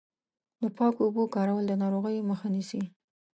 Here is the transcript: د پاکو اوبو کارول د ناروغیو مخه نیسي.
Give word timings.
د 0.61 0.63
پاکو 0.77 1.01
اوبو 1.05 1.23
کارول 1.35 1.63
د 1.67 1.73
ناروغیو 1.81 2.27
مخه 2.31 2.47
نیسي. 2.55 2.81